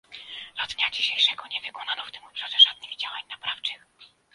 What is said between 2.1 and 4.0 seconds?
tym obszarze żadnych działań naprawczych